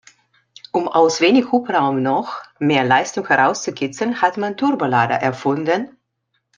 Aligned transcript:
Um 0.73 0.87
aus 0.87 1.19
wenig 1.21 1.51
Hubraum 1.51 2.01
noch 2.01 2.41
mehr 2.57 2.83
Leistung 2.83 3.27
herauszukitzeln, 3.27 4.19
hat 4.23 4.35
man 4.35 4.57
Turbolader 4.57 5.17
erfunden. 5.17 5.95